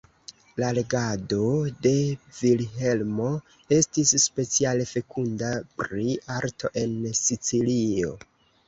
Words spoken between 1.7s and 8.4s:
de Vilhelmo estis speciale fekunda pri arto en Sicilio.